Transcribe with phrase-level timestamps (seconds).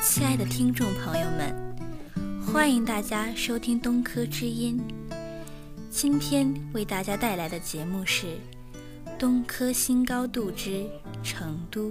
[0.00, 1.52] 亲爱的听众朋友们，
[2.46, 4.80] 欢迎大家收听东科之音。
[5.90, 8.26] 今天为大家带来的节目是
[9.18, 10.86] 《东科新高度之
[11.22, 11.88] 成都》。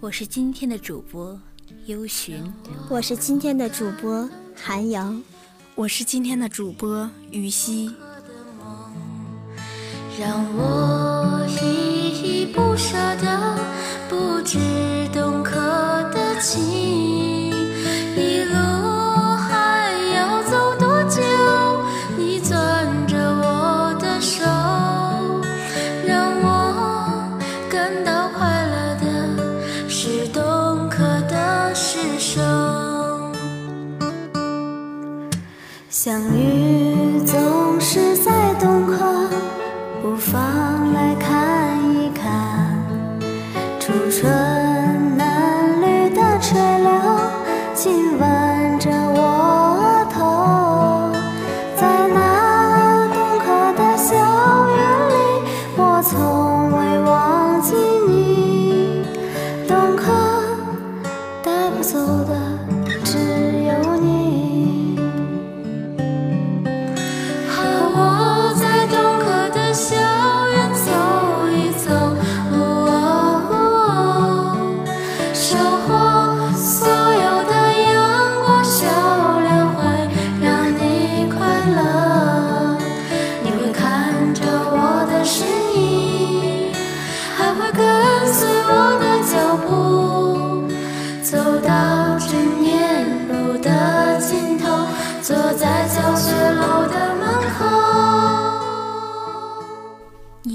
[0.00, 1.38] 我是今天的主播
[1.84, 2.42] 优寻，
[2.88, 5.22] 我是今天的主播韩阳，
[5.74, 7.94] 我是今天的主播于西。
[10.18, 13.58] 让我依依不舍的，
[14.08, 14.58] 不知
[15.12, 15.53] 东客的
[16.44, 16.60] 情，
[18.16, 18.54] 一路
[19.48, 21.22] 还要走多久？
[22.18, 22.54] 你攥
[23.06, 24.44] 着我的手，
[26.06, 27.26] 让我
[27.70, 30.98] 感到快乐的是懂可
[31.30, 32.63] 的是手。
[61.94, 62.53] 走的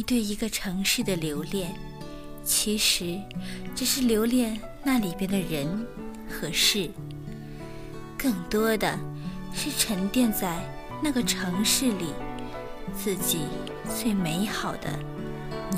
[0.10, 1.72] 对一个城市的留恋，
[2.44, 3.22] 其实
[3.76, 5.86] 只是留恋那里边的人
[6.28, 6.90] 和事，
[8.18, 8.98] 更多的
[9.54, 10.60] 是沉淀在
[11.00, 12.08] 那个城市里
[12.92, 13.42] 自己
[13.88, 14.90] 最美好的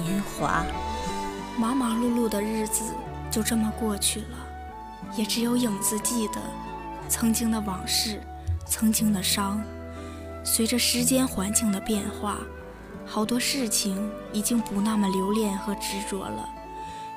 [0.02, 0.66] 年华。
[1.58, 2.84] 忙忙碌碌的日子
[3.30, 4.38] 就这么过去了，
[5.18, 6.40] 也只有影子记得
[7.10, 8.22] 曾经的往事，
[8.66, 9.62] 曾经的伤。
[10.42, 12.40] 随着时间环境的变化，
[13.06, 16.48] 好多事情已经不那么留恋和执着了。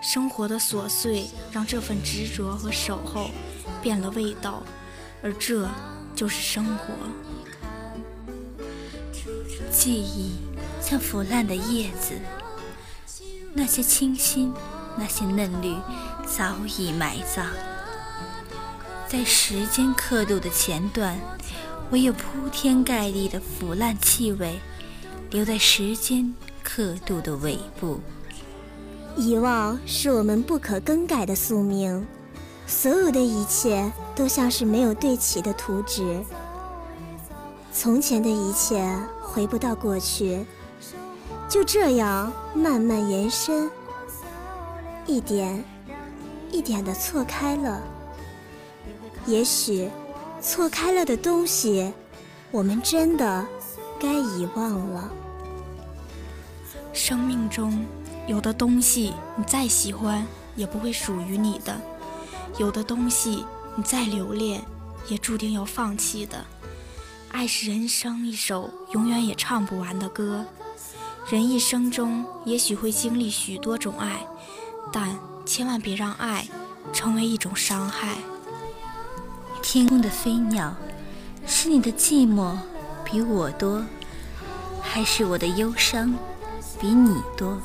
[0.02, 3.30] 生活的琐碎让这份执着和守候
[3.80, 4.62] 变了味道，
[5.22, 5.68] 而这
[6.14, 6.94] 就是生活。
[9.70, 10.36] 记忆
[10.80, 12.14] 像腐烂的叶子，
[13.54, 14.52] 那些清新，
[14.98, 15.74] 那些嫩绿，
[16.26, 17.46] 早已埋葬。
[19.08, 21.18] 在时间刻度的前段，
[21.90, 24.58] 唯有铺天盖地的腐烂气味，
[25.34, 27.98] 留在时间刻度的尾部。
[29.16, 32.06] 遗忘是我们不可更改的宿命，
[32.68, 36.22] 所有的一切都像是没有对齐的图纸。
[37.72, 38.88] 从前的一切
[39.20, 40.46] 回不到过去，
[41.48, 43.68] 就这样慢慢延伸，
[45.04, 45.64] 一点
[46.52, 47.82] 一点的错开了。
[49.26, 49.90] 也许，
[50.40, 51.92] 错开了的东西，
[52.52, 53.44] 我们真的
[53.98, 55.10] 该遗忘了。
[56.92, 57.84] 生命中
[58.26, 61.74] 有的东西，你再喜欢也不会属于你的；
[62.58, 63.44] 有的东西，
[63.76, 64.62] 你再留恋，
[65.08, 66.44] 也注定要放弃的。
[67.30, 70.44] 爱是人生一首永远也唱不完的歌。
[71.28, 74.24] 人一生中也许会经历许多种爱，
[74.92, 76.46] 但千万别让爱
[76.92, 78.18] 成为一种伤害。
[79.62, 80.76] 天空的飞鸟，
[81.46, 82.54] 是你的寂寞
[83.14, 83.80] 比我多，
[84.82, 86.12] 还是我的忧伤
[86.80, 87.56] 比你多？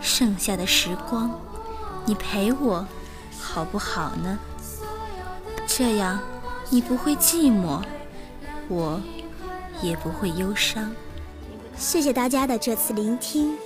[0.00, 1.32] 剩下的时光，
[2.04, 2.86] 你陪我
[3.40, 4.38] 好不好呢？
[5.66, 6.20] 这样，
[6.68, 7.82] 你不会寂寞，
[8.68, 9.00] 我
[9.82, 10.92] 也不会忧伤。
[11.76, 13.56] 谢谢大家的这次聆听。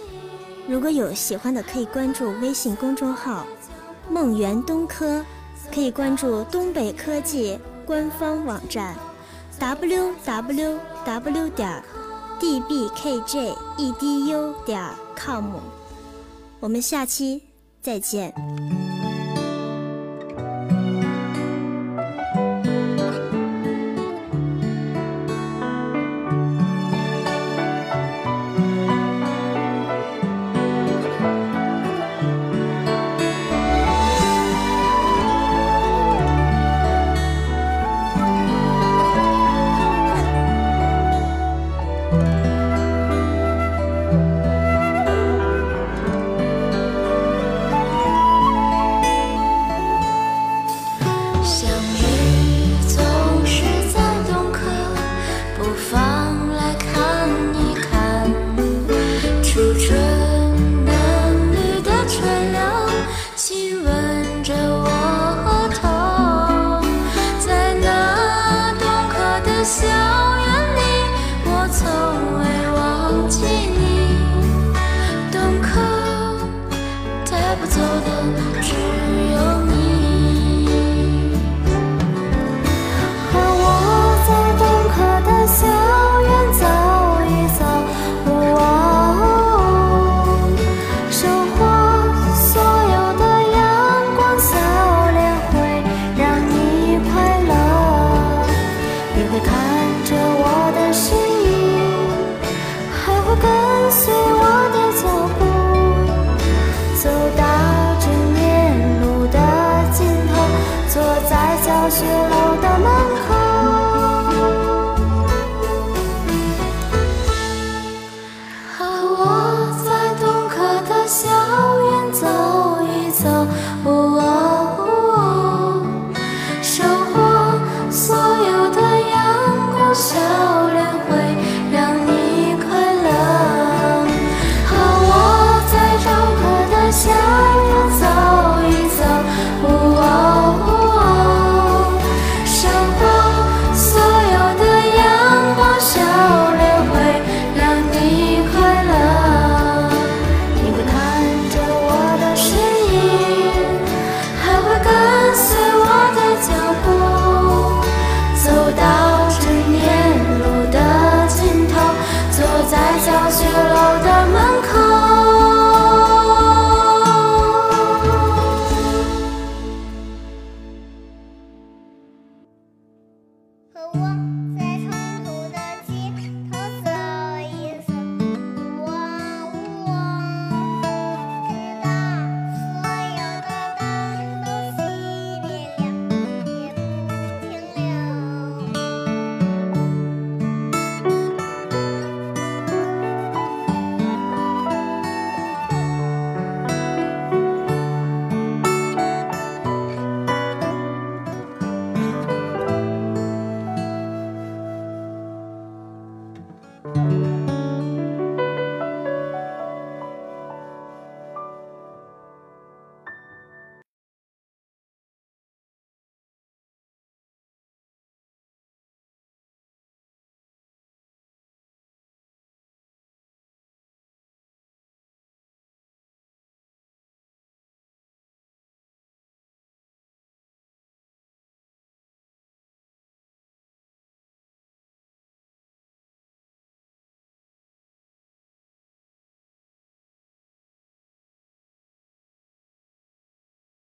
[0.67, 3.45] 如果有喜欢的，可以关注微信公众号
[4.09, 5.23] “梦圆东科”。
[5.71, 8.95] 可以关注东北科技官方网站
[9.65, 11.83] w w w 点
[12.39, 14.79] d b k j e d u 点
[15.17, 15.55] com。
[16.61, 17.43] 我们下期
[17.81, 18.84] 再见。